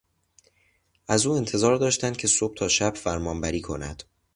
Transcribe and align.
از 1.07 1.25
او 1.25 1.33
انتظار 1.37 1.75
داشتند 1.77 2.17
که 2.17 2.27
صبح 2.27 2.55
تا 2.55 2.67
شب 2.67 2.93
فرمانبری 2.95 3.61
کند. 3.61 4.03